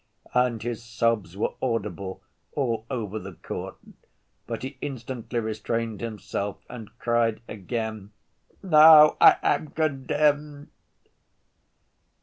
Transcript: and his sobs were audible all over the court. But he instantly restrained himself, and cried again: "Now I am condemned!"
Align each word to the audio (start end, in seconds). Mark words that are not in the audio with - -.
and 0.33 0.63
his 0.63 0.81
sobs 0.83 1.37
were 1.37 1.53
audible 1.61 2.23
all 2.53 2.87
over 2.89 3.19
the 3.19 3.33
court. 3.33 3.77
But 4.47 4.63
he 4.63 4.79
instantly 4.81 5.39
restrained 5.39 6.01
himself, 6.01 6.57
and 6.67 6.89
cried 6.97 7.39
again: 7.47 8.11
"Now 8.63 9.15
I 9.21 9.37
am 9.43 9.67
condemned!" 9.67 10.69